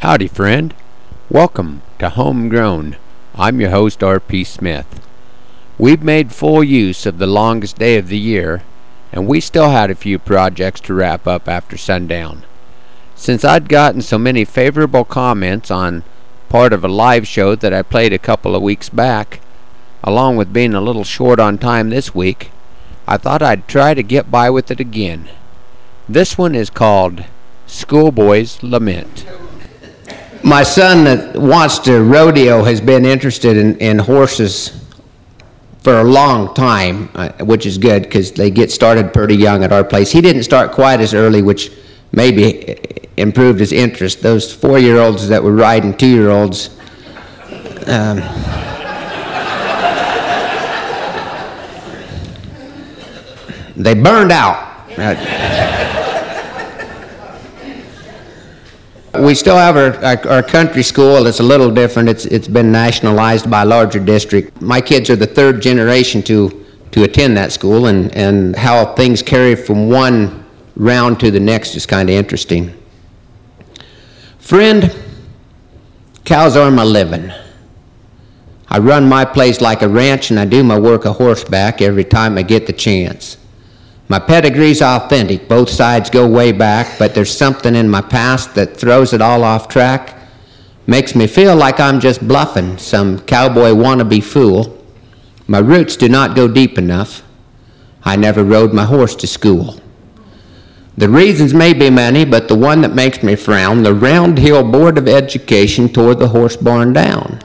Howdy, 0.00 0.28
friend. 0.28 0.74
Welcome 1.30 1.80
to 2.00 2.10
Homegrown. 2.10 2.96
I'm 3.34 3.60
your 3.62 3.70
host, 3.70 4.02
R.P. 4.02 4.44
Smith. 4.44 5.00
We've 5.78 6.02
made 6.02 6.34
full 6.34 6.62
use 6.62 7.06
of 7.06 7.16
the 7.16 7.26
longest 7.26 7.78
day 7.78 7.96
of 7.96 8.08
the 8.08 8.18
year, 8.18 8.62
and 9.10 9.26
we 9.26 9.40
still 9.40 9.70
had 9.70 9.90
a 9.90 9.94
few 9.94 10.18
projects 10.18 10.82
to 10.82 10.94
wrap 10.94 11.26
up 11.26 11.48
after 11.48 11.78
sundown. 11.78 12.44
Since 13.14 13.42
I'd 13.42 13.70
gotten 13.70 14.02
so 14.02 14.18
many 14.18 14.44
favorable 14.44 15.06
comments 15.06 15.70
on 15.70 16.04
part 16.50 16.74
of 16.74 16.84
a 16.84 16.88
live 16.88 17.26
show 17.26 17.56
that 17.56 17.72
I 17.72 17.80
played 17.80 18.12
a 18.12 18.18
couple 18.18 18.54
of 18.54 18.60
weeks 18.62 18.90
back, 18.90 19.40
along 20.04 20.36
with 20.36 20.52
being 20.52 20.74
a 20.74 20.80
little 20.82 21.04
short 21.04 21.40
on 21.40 21.56
time 21.56 21.88
this 21.88 22.14
week, 22.14 22.50
I 23.08 23.16
thought 23.16 23.40
I'd 23.40 23.66
try 23.66 23.94
to 23.94 24.02
get 24.02 24.30
by 24.30 24.50
with 24.50 24.70
it 24.70 24.78
again. 24.78 25.30
This 26.06 26.36
one 26.36 26.54
is 26.54 26.68
called 26.68 27.24
Schoolboy's 27.66 28.62
Lament. 28.62 29.24
My 30.46 30.62
son 30.62 31.02
that 31.02 31.36
wants 31.36 31.80
to 31.80 32.04
rodeo 32.04 32.62
has 32.62 32.80
been 32.80 33.04
interested 33.04 33.56
in, 33.56 33.76
in 33.78 33.98
horses 33.98 34.80
for 35.80 35.98
a 35.98 36.04
long 36.04 36.54
time, 36.54 37.08
uh, 37.16 37.30
which 37.40 37.66
is 37.66 37.78
good 37.78 38.04
because 38.04 38.30
they 38.30 38.48
get 38.52 38.70
started 38.70 39.12
pretty 39.12 39.34
young 39.34 39.64
at 39.64 39.72
our 39.72 39.82
place. 39.82 40.12
He 40.12 40.20
didn't 40.20 40.44
start 40.44 40.70
quite 40.70 41.00
as 41.00 41.14
early, 41.14 41.42
which 41.42 41.72
maybe 42.12 42.76
improved 43.16 43.58
his 43.58 43.72
interest. 43.72 44.22
Those 44.22 44.54
four 44.54 44.78
year 44.78 44.98
olds 44.98 45.26
that 45.26 45.42
were 45.42 45.50
riding 45.50 45.96
two 45.96 46.06
year 46.06 46.30
olds. 46.30 46.70
Um, 47.88 48.18
they 53.74 53.94
burned 53.94 54.30
out. 54.30 55.65
We 59.20 59.34
still 59.34 59.56
have 59.56 59.76
our, 59.76 60.28
our, 60.28 60.42
country 60.42 60.82
school. 60.82 61.26
It's 61.26 61.40
a 61.40 61.42
little 61.42 61.70
different. 61.70 62.08
It's, 62.08 62.24
it's 62.26 62.48
been 62.48 62.72
nationalized 62.72 63.50
by 63.50 63.62
a 63.62 63.64
larger 63.64 63.98
district. 63.98 64.60
My 64.60 64.80
kids 64.80 65.10
are 65.10 65.16
the 65.16 65.26
third 65.26 65.60
generation 65.62 66.22
to, 66.24 66.64
to 66.92 67.04
attend 67.04 67.36
that 67.36 67.52
school, 67.52 67.86
and, 67.86 68.14
and 68.16 68.56
how 68.56 68.94
things 68.94 69.22
carry 69.22 69.54
from 69.54 69.88
one 69.88 70.44
round 70.76 71.18
to 71.20 71.30
the 71.30 71.40
next 71.40 71.74
is 71.74 71.86
kind 71.86 72.08
of 72.08 72.14
interesting. 72.14 72.74
Friend, 74.38 74.94
cows 76.24 76.56
are 76.56 76.70
my 76.70 76.84
living. 76.84 77.32
I 78.68 78.78
run 78.78 79.08
my 79.08 79.24
place 79.24 79.60
like 79.60 79.82
a 79.82 79.88
ranch, 79.88 80.30
and 80.30 80.38
I 80.38 80.44
do 80.44 80.62
my 80.62 80.78
work 80.78 81.04
a 81.04 81.12
horseback 81.12 81.80
every 81.80 82.04
time 82.04 82.36
I 82.38 82.42
get 82.42 82.66
the 82.66 82.72
chance. 82.72 83.36
My 84.08 84.20
pedigree's 84.20 84.82
authentic, 84.82 85.48
both 85.48 85.68
sides 85.68 86.10
go 86.10 86.28
way 86.28 86.52
back, 86.52 86.96
but 86.98 87.14
there's 87.14 87.36
something 87.36 87.74
in 87.74 87.88
my 87.88 88.00
past 88.00 88.54
that 88.54 88.76
throws 88.76 89.12
it 89.12 89.20
all 89.20 89.42
off 89.42 89.68
track. 89.68 90.16
Makes 90.86 91.16
me 91.16 91.26
feel 91.26 91.56
like 91.56 91.80
I'm 91.80 91.98
just 91.98 92.26
bluffing, 92.26 92.78
some 92.78 93.18
cowboy 93.20 93.70
wannabe 93.70 94.22
fool. 94.22 94.80
My 95.48 95.58
roots 95.58 95.96
do 95.96 96.08
not 96.08 96.36
go 96.36 96.46
deep 96.46 96.78
enough. 96.78 97.24
I 98.04 98.14
never 98.14 98.44
rode 98.44 98.72
my 98.72 98.84
horse 98.84 99.16
to 99.16 99.26
school. 99.26 99.80
The 100.96 101.08
reasons 101.08 101.52
may 101.52 101.72
be 101.72 101.90
many, 101.90 102.24
but 102.24 102.46
the 102.46 102.54
one 102.54 102.80
that 102.82 102.94
makes 102.94 103.22
me 103.24 103.34
frown, 103.34 103.82
the 103.82 103.92
Round 103.92 104.38
Hill 104.38 104.62
Board 104.62 104.96
of 104.96 105.08
Education 105.08 105.88
tore 105.88 106.14
the 106.14 106.28
horse 106.28 106.56
barn 106.56 106.92
down. 106.92 107.40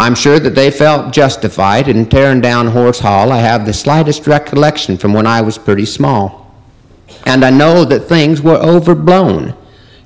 I'm 0.00 0.14
sure 0.14 0.38
that 0.38 0.54
they 0.54 0.70
felt 0.70 1.12
justified 1.12 1.88
in 1.88 2.08
tearing 2.08 2.40
down 2.40 2.68
Horse 2.68 3.00
Hall. 3.00 3.32
I 3.32 3.38
have 3.38 3.66
the 3.66 3.72
slightest 3.72 4.28
recollection 4.28 4.96
from 4.96 5.12
when 5.12 5.26
I 5.26 5.40
was 5.40 5.58
pretty 5.58 5.86
small. 5.86 6.54
And 7.26 7.44
I 7.44 7.50
know 7.50 7.84
that 7.84 8.04
things 8.04 8.40
were 8.40 8.54
overblown 8.58 9.56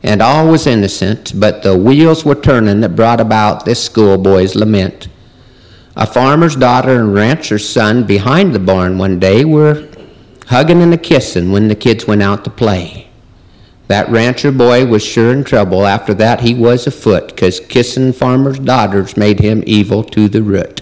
and 0.02 0.22
all 0.22 0.50
was 0.50 0.66
innocent, 0.66 1.38
but 1.38 1.62
the 1.62 1.76
wheels 1.76 2.24
were 2.24 2.34
turning 2.34 2.80
that 2.80 2.96
brought 2.96 3.20
about 3.20 3.66
this 3.66 3.84
schoolboy's 3.84 4.54
lament. 4.54 5.08
A 5.94 6.06
farmer's 6.06 6.56
daughter 6.56 6.98
and 6.98 7.12
rancher's 7.12 7.68
son 7.68 8.04
behind 8.04 8.54
the 8.54 8.58
barn 8.58 8.96
one 8.96 9.20
day 9.20 9.44
were 9.44 9.88
hugging 10.46 10.80
and 10.80 10.94
a 10.94 10.98
kissing 10.98 11.52
when 11.52 11.68
the 11.68 11.74
kids 11.74 12.06
went 12.06 12.22
out 12.22 12.44
to 12.44 12.50
play. 12.50 13.10
That 13.92 14.08
rancher 14.08 14.50
boy 14.50 14.86
was 14.86 15.04
sure 15.04 15.32
in 15.32 15.44
trouble. 15.44 15.86
After 15.86 16.14
that, 16.14 16.40
he 16.40 16.54
was 16.54 16.86
afoot, 16.86 17.28
because 17.28 17.60
kissing 17.60 18.14
farmers' 18.14 18.58
daughters 18.58 19.18
made 19.18 19.40
him 19.40 19.62
evil 19.66 20.02
to 20.04 20.30
the 20.30 20.42
root. 20.42 20.80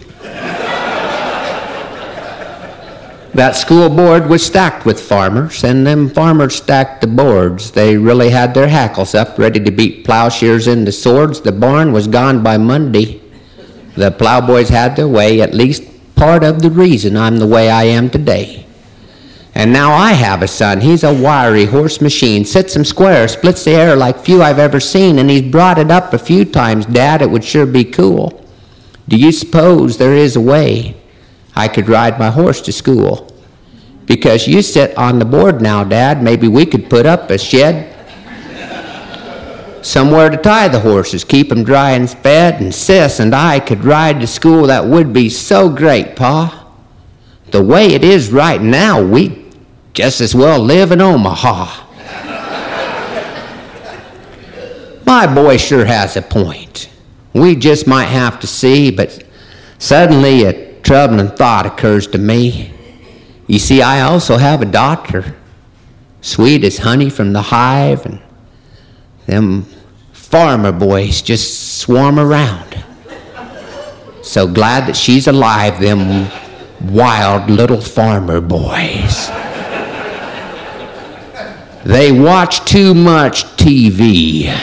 that 3.35 3.57
school 3.57 3.89
board 3.89 4.29
was 4.29 4.47
stacked 4.47 4.87
with 4.87 5.01
farmers, 5.01 5.65
and 5.65 5.85
them 5.85 6.09
farmers 6.09 6.55
stacked 6.55 7.01
the 7.01 7.09
boards. 7.09 7.73
They 7.73 7.97
really 7.97 8.31
had 8.31 8.55
their 8.55 8.69
hackles 8.69 9.13
up, 9.13 9.37
ready 9.41 9.59
to 9.59 9.73
beat 9.73 10.05
plowshares 10.05 10.69
into 10.69 10.93
swords. 10.93 11.41
The 11.41 11.51
barn 11.51 11.91
was 11.91 12.07
gone 12.07 12.45
by 12.45 12.59
Monday. 12.59 13.21
The 13.97 14.13
plowboys 14.13 14.69
had 14.69 14.95
their 14.95 15.09
way, 15.09 15.41
at 15.41 15.53
least 15.53 15.83
part 16.15 16.45
of 16.45 16.63
the 16.63 16.71
reason 16.71 17.17
I'm 17.17 17.39
the 17.39 17.49
way 17.49 17.71
I 17.71 17.83
am 17.87 18.09
today. 18.09 18.69
And 19.61 19.75
now 19.75 19.93
I 19.93 20.13
have 20.13 20.41
a 20.41 20.49
son. 20.49 20.81
He's 20.81 21.05
a 21.05 21.13
wiry 21.13 21.67
horse 21.67 22.01
machine, 22.01 22.47
sits 22.47 22.75
him 22.75 22.83
square, 22.83 23.29
splits 23.29 23.63
the 23.63 23.73
air 23.73 23.95
like 23.95 24.19
few 24.19 24.43
I've 24.43 24.59
ever 24.59 24.81
seen, 24.81 25.19
and 25.19 25.29
he's 25.29 25.53
brought 25.53 25.77
it 25.77 25.91
up 25.91 26.15
a 26.15 26.19
few 26.19 26.47
times. 26.47 26.87
Dad, 26.87 27.21
it 27.21 27.31
would 27.31 27.45
sure 27.45 27.67
be 27.67 27.85
cool. 27.85 28.43
Do 29.07 29.19
you 29.19 29.31
suppose 29.33 29.99
there 29.99 30.15
is 30.15 30.35
a 30.35 30.41
way 30.41 30.97
I 31.55 31.69
could 31.69 31.91
ride 31.91 32.19
my 32.19 32.31
horse 32.31 32.63
to 32.63 32.73
school? 32.73 33.31
Because 34.07 34.49
you 34.49 34.63
sit 34.63 34.97
on 34.97 35.19
the 35.19 35.27
board 35.27 35.61
now, 35.61 35.85
Dad. 35.85 36.23
Maybe 36.23 36.49
we 36.49 36.65
could 36.65 36.89
put 36.89 37.05
up 37.05 37.29
a 37.29 37.37
shed 37.37 37.95
somewhere 39.83 40.31
to 40.31 40.39
tie 40.39 40.69
the 40.69 40.81
horses, 40.81 41.23
keep 41.23 41.51
them 41.51 41.65
dry 41.65 41.91
and 41.91 42.09
fed, 42.09 42.63
and 42.63 42.75
Sis 42.75 43.21
and 43.21 43.35
I 43.35 43.61
could 43.61 43.85
ride 43.85 44.21
to 44.21 44.27
school. 44.27 44.69
That 44.69 44.87
would 44.87 45.13
be 45.13 45.29
so 45.29 45.69
great, 45.69 46.17
Pa. 46.17 46.67
The 47.51 47.63
way 47.63 47.89
it 47.89 48.05
is 48.05 48.33
right 48.33 48.63
now, 48.63 49.05
we 49.05 49.40
just 50.01 50.23
as 50.23 50.35
well 50.35 50.59
live 50.59 50.93
in 50.93 51.01
Omaha. 51.03 51.87
My 55.05 55.27
boy 55.27 55.59
sure 55.59 55.85
has 55.85 56.17
a 56.17 56.23
point. 56.23 56.89
We 57.35 57.55
just 57.55 57.87
might 57.87 58.07
have 58.07 58.41
to 58.41 58.47
see, 58.47 58.91
but 58.91 59.23
suddenly 59.79 60.45
a 60.45 60.81
troubling 60.81 61.29
thought 61.29 61.67
occurs 61.67 62.07
to 62.07 62.19
me. 62.19 62.73
You 63.47 63.59
see, 63.59 63.83
I 63.83 64.01
also 64.01 64.39
have 64.39 64.63
a 64.63 64.65
doctor, 64.65 65.37
sweet 66.23 66.65
as 66.65 66.79
honey 66.79 67.11
from 67.11 67.35
the 67.35 67.43
hive, 67.43 68.07
and 68.07 68.23
them 69.27 69.67
farmer 70.13 70.73
boys 70.73 71.21
just 71.21 71.77
swarm 71.77 72.19
around. 72.19 72.83
So 74.23 74.47
glad 74.47 74.87
that 74.87 74.97
she's 74.97 75.27
alive, 75.27 75.79
them 75.79 76.31
wild 76.91 77.51
little 77.51 77.83
farmer 77.83 78.41
boys. 78.41 79.31
They 81.85 82.13
watch 82.13 82.65
too 82.67 82.95
much 82.95 83.45
TV. 83.57 84.55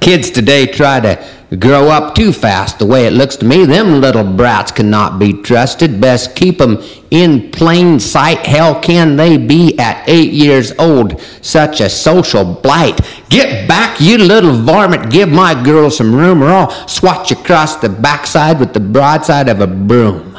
Kids 0.00 0.30
today 0.30 0.66
try 0.66 1.00
to 1.00 1.22
grow 1.58 1.88
up 1.88 2.14
too 2.14 2.32
fast. 2.32 2.78
The 2.78 2.86
way 2.86 3.06
it 3.06 3.12
looks 3.12 3.36
to 3.36 3.44
me, 3.44 3.66
them 3.66 4.00
little 4.00 4.24
brats 4.24 4.72
cannot 4.72 5.18
be 5.18 5.34
trusted. 5.42 6.00
Best 6.00 6.34
keep 6.34 6.58
them 6.58 6.82
in 7.10 7.50
plain 7.50 8.00
sight. 8.00 8.38
Hell, 8.46 8.80
can 8.80 9.16
they 9.16 9.36
be 9.36 9.78
at 9.78 10.08
eight 10.08 10.32
years 10.32 10.72
old? 10.78 11.20
Such 11.42 11.80
a 11.80 11.90
social 11.90 12.44
blight. 12.44 12.98
Get 13.28 13.68
back, 13.68 14.00
you 14.00 14.16
little 14.16 14.54
varmint. 14.54 15.10
Give 15.10 15.28
my 15.28 15.62
girl 15.62 15.90
some 15.90 16.14
room, 16.14 16.42
or 16.42 16.48
I'll 16.48 16.88
swat 16.88 17.30
you 17.30 17.36
across 17.36 17.76
the 17.76 17.90
backside 17.90 18.58
with 18.58 18.72
the 18.72 18.80
broadside 18.80 19.48
of 19.50 19.60
a 19.60 19.66
broom. 19.66 20.38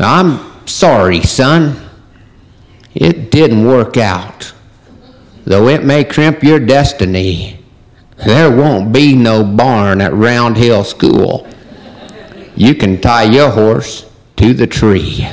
I'm 0.00 0.66
sorry, 0.66 1.22
son. 1.22 1.85
It 2.96 3.30
didn't 3.30 3.66
work 3.66 3.98
out. 3.98 4.54
Though 5.44 5.68
it 5.68 5.84
may 5.84 6.02
crimp 6.02 6.42
your 6.42 6.58
destiny, 6.58 7.62
there 8.24 8.50
won't 8.50 8.90
be 8.90 9.14
no 9.14 9.44
barn 9.44 10.00
at 10.00 10.14
Round 10.14 10.56
Hill 10.56 10.82
School. 10.82 11.46
You 12.54 12.74
can 12.74 12.98
tie 12.98 13.24
your 13.24 13.50
horse 13.50 14.10
to 14.36 14.54
the 14.54 14.66
tree. 14.66 15.28